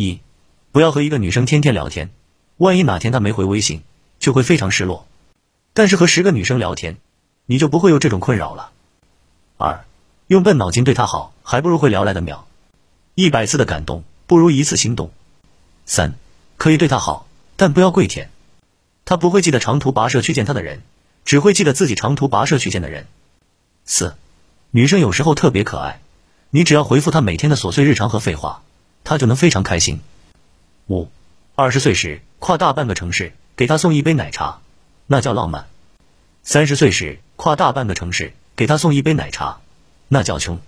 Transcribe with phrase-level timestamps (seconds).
[0.00, 0.20] 一，
[0.70, 2.10] 不要和一个女生天天聊天，
[2.56, 3.82] 万一哪天她没回微信，
[4.20, 5.08] 就会非常失落。
[5.72, 6.98] 但是和十个女生聊天，
[7.46, 8.70] 你就不会有这种困扰了。
[9.56, 9.84] 二，
[10.28, 12.46] 用笨脑筋对她好，还不如会聊来的妙。
[13.16, 15.10] 一百次的感动，不如一次心动。
[15.84, 16.14] 三，
[16.58, 17.26] 可以对她好，
[17.56, 18.30] 但不要跪舔。
[19.04, 20.82] 她不会记得长途跋涉去见她的人，
[21.24, 23.08] 只会记得自己长途跋涉去见的人。
[23.84, 24.14] 四，
[24.70, 26.00] 女生有时候特别可爱，
[26.50, 28.62] 你只要回复她每天的琐碎日常和废话，
[29.08, 30.00] 他就能非常开心。
[30.88, 31.08] 五，
[31.54, 34.60] 二十岁时跨大半个城市给他送一杯奶茶，
[35.06, 35.62] 那叫浪漫；
[36.42, 39.60] 三十岁时跨大半个城市给他送一杯奶茶，
[40.08, 40.60] 那叫穷。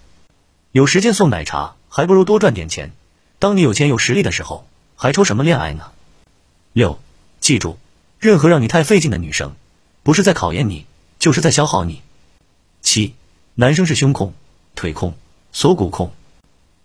[0.72, 1.74] 有时间送奶茶。
[1.92, 2.92] 还不如多赚点钱。
[3.40, 4.64] 当你有钱有实力的时候，
[4.94, 5.90] 还愁什么恋爱呢？
[6.72, 7.00] 六，
[7.40, 7.78] 记住，
[8.20, 9.56] 任何让你太费劲的女生，
[10.04, 10.86] 不是在考验你，
[11.18, 12.00] 就是在消耗你。
[12.80, 13.16] 七，
[13.56, 14.34] 男生是胸控、
[14.76, 15.14] 腿控、
[15.50, 16.12] 锁骨控，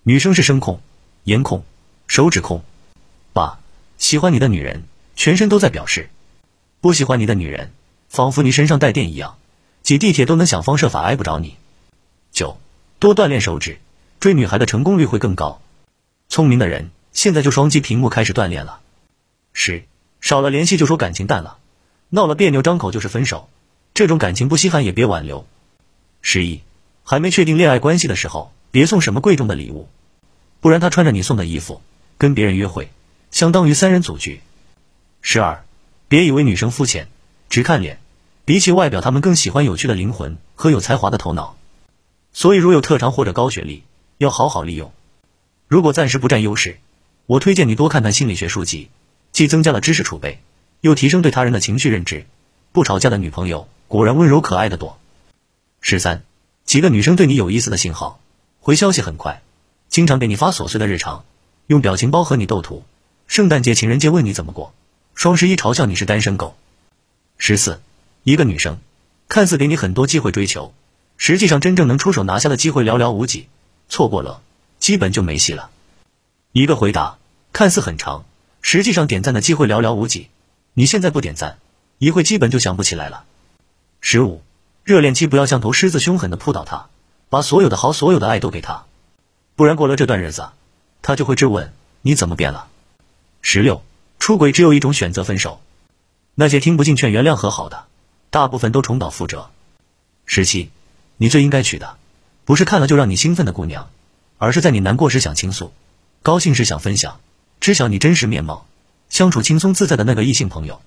[0.02, 0.82] 女生是声控、
[1.26, 1.64] 颜控、
[2.06, 2.64] 手指控。
[3.34, 3.60] 八，
[3.98, 4.84] 喜欢你的女人，
[5.16, 6.04] 全身都在表示；
[6.82, 7.72] 不喜欢你的女人，
[8.10, 9.38] 仿佛你身上带电一样，
[9.82, 11.56] 挤地铁都能想方设法挨不着你。
[12.32, 12.60] 九，
[13.00, 13.80] 多锻炼手指。
[14.20, 15.62] 追女孩的成功率会更高。
[16.30, 18.80] 聪明的人现在就双击屏幕开始锻炼了。
[19.54, 19.84] 十
[20.22, 21.58] 少了联系就说感情淡了，
[22.10, 23.50] 闹了别扭张口就是分手，
[23.96, 25.46] 这种感情不稀罕也别挽留。
[26.22, 26.62] 十一
[27.04, 29.90] 还没确定恋爱关系的时候，别送什么贵重的礼物，
[30.66, 31.84] 不然他穿着你送的衣服
[32.18, 32.90] 跟别人约会，
[33.30, 34.42] 相当于三人组局。
[35.22, 35.64] 十二
[36.08, 37.08] 别以为女生肤浅，
[37.50, 38.00] 只看脸，
[38.46, 41.56] 比起外表，她们更喜欢有趣的灵魂和有才华的头脑。
[42.34, 43.84] 所以如有特长或者高学历。
[44.18, 44.92] 要好好利用。
[45.68, 46.80] 如果暂时不占优势，
[47.28, 48.90] 我推荐你多看看心理学书籍，
[49.32, 50.40] 既增加了知识储备，
[50.82, 52.26] 又提升对他人的情绪认知。
[52.72, 54.98] 不吵架的女朋友果然温柔可爱的多。
[55.80, 56.24] 十三，
[56.64, 58.20] 几个女生对你有意思的信号，
[58.60, 59.44] 回消息很快，
[59.90, 61.24] 经常给你发琐碎的日常，
[61.68, 62.84] 用表情包和你斗图。
[63.28, 64.74] 圣诞节、情人节问你怎么过，
[65.14, 66.56] 双十一嘲笑你是单身狗。
[67.38, 67.82] 十四，
[68.24, 68.78] 一个女生
[69.28, 70.74] 看似给你很多机会追求，
[71.18, 73.48] 实际上真正能出手拿下的机会寥寥无几。
[73.90, 74.42] 错过了，
[74.80, 75.70] 基本就没戏了。
[76.52, 77.18] 一个回答
[77.54, 78.26] 看似很长，
[78.62, 80.28] 实际上点赞的机会寥寥无几。
[80.74, 81.58] 你现在不点赞，
[81.98, 83.26] 一会基本就想不起来了。
[84.02, 84.42] 十五，
[84.84, 86.90] 热恋期不要像头狮子凶狠的扑倒他，
[87.30, 88.86] 把所有的好、所有的爱都给他，
[89.56, 90.50] 不然过了这段日子，
[91.02, 91.72] 他就会质问
[92.02, 92.68] 你怎么变了。
[93.42, 93.84] 十六，
[94.20, 95.62] 出轨只有一种选择，分手。
[96.34, 97.86] 那些听不进劝、原谅和好的，
[98.30, 99.50] 大部分都重蹈覆辙。
[100.26, 100.70] 十七，
[101.16, 101.96] 你最应该娶的。
[102.44, 103.90] 不是看了就让你兴奋的姑娘，
[104.38, 105.72] 而是在你难过时想倾诉，
[106.22, 107.22] 高兴时想分享，
[107.62, 108.68] 知晓你真实面貌，
[109.10, 110.82] 相处轻松自在的那个异性朋友。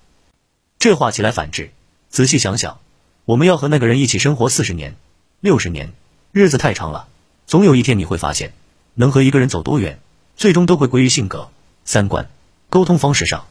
[0.77, 1.71] 这话起来反智，
[2.09, 2.79] 仔细想想，
[3.25, 4.95] 我们要和那个人一起生活四十年、
[5.39, 5.91] 六十年，
[6.31, 7.07] 日子太长了，
[7.47, 8.53] 总有一天你会发现，
[8.95, 9.99] 能和一个人走多远，
[10.35, 11.49] 最终都会归于性格、
[11.85, 12.29] 三观、
[12.69, 13.45] 沟通方式上，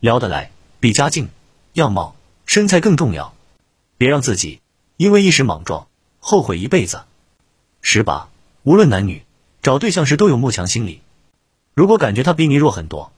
[0.00, 1.28] 聊得来比家境、
[1.74, 2.14] 样貌、
[2.46, 3.34] 身材更重要。
[3.98, 4.60] 别让自己
[4.96, 5.86] 因为一时莽撞
[6.20, 7.02] 后悔一辈子。
[7.82, 8.28] 十八，
[8.62, 9.22] 无论男女，
[9.62, 11.02] 找对象时都有慕强心理。
[11.74, 13.12] 如果感觉他比你弱很多，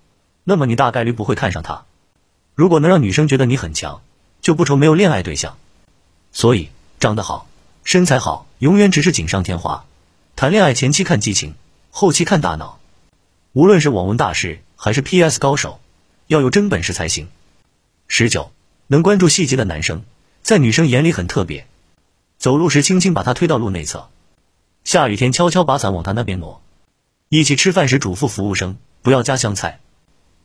[0.44, 1.84] 那么你大概率不会看上他。
[2.54, 4.02] 如果能让女生觉得你很强，
[4.40, 5.56] 就不愁没有恋爱对象。
[6.32, 7.46] 所以，长得好、
[7.84, 9.84] 身材好，永远只是锦上添花。
[10.42, 11.54] 谈恋爱前期看激情，
[11.92, 12.80] 后期看大脑。
[13.52, 15.78] 无论是网文大师还是 PS 高手，
[16.26, 17.28] 要有真本事才行。
[18.08, 18.50] 十九，
[18.88, 20.02] 能关注细节的男生，
[20.42, 21.68] 在女生眼里很特别。
[22.38, 24.08] 走路时轻轻把他推到路内侧。
[24.82, 26.60] 下雨天，悄悄把伞往他那边挪；
[27.28, 29.78] 一起吃饭时，嘱咐服务生不要加香菜。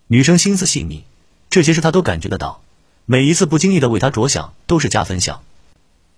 [0.06, 1.06] 女生心思细腻，
[1.50, 2.62] 这些事他都感觉得到。
[3.06, 5.42] 每一次不经意的为他着想，都是加分项。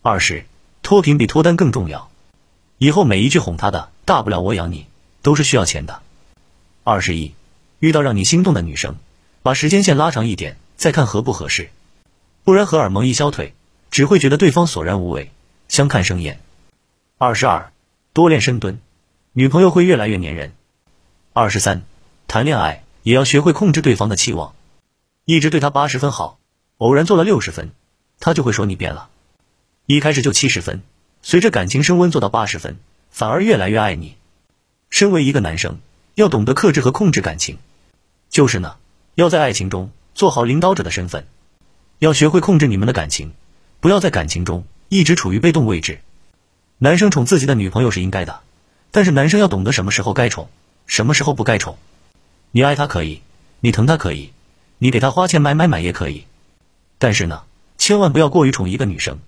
[0.01, 0.45] 二是
[0.84, 2.12] 脱贫比脱单更重要。
[2.79, 4.88] 以后每一句哄他的“大不了我养你”，
[5.22, 6.01] 都是需要钱的。
[6.84, 7.34] 二十一，
[7.79, 8.95] 遇到让你心动的女生，
[9.44, 11.69] 把时间线拉长一点，再看合不合适。
[12.44, 13.53] 不然荷尔蒙一消退，
[13.91, 15.29] 只会觉得对方索然无味，
[15.68, 16.39] 相看生厌。
[17.18, 17.72] 二十二。
[18.12, 18.79] 多练深蹲，
[19.34, 20.51] 女朋友会越来越粘人。
[21.31, 21.84] 二十三，
[22.28, 24.56] 谈恋爱也要学会控制对方的期望，
[25.25, 26.39] 一直对他八十分好，
[26.80, 27.69] 偶然做了六十分，
[28.19, 29.09] 他就会说你变了。
[29.86, 30.81] 一开始就七十分，
[31.21, 32.77] 随着感情升温做到八十分，
[33.12, 34.16] 反而越来越爱你。
[34.89, 35.80] 身为一个男生，
[36.16, 37.57] 要懂得克制和控制感情，
[38.30, 38.77] 就是呢，
[39.16, 41.27] 要在爱情中做好领导者的身份，
[42.00, 43.33] 要学会控制你们的感情，
[43.80, 46.00] 不要在感情中一直处于被动位置。
[46.77, 48.39] 男生宠自己的女朋友是应该的，
[48.92, 50.50] 但是男生要懂得什么时候该宠，
[50.88, 51.77] 什么时候不该宠。
[52.51, 53.21] 你爱他可以，
[53.60, 54.31] 你疼他可以，
[54.77, 56.24] 你给他花钱买买买也可以，
[56.98, 57.44] 但是呢，
[57.77, 59.19] 千万不要过于宠一个女生。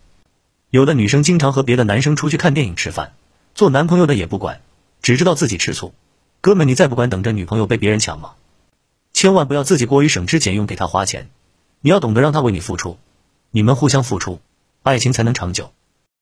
[0.72, 3.12] 有的女生经常和别的男生出去看电影、吃饭，
[3.54, 4.62] 做男朋友的也不管，
[5.02, 5.94] 只知道自己吃醋，
[6.40, 8.36] 哥们，你再不管等着女朋友被别人抢吗？
[9.12, 11.30] 千万不要自己过于省吃俭用给她花钱，
[11.82, 12.98] 你要懂得让她为你付出，
[13.50, 14.40] 你们互相付出，
[14.82, 15.74] 爱情才能长久。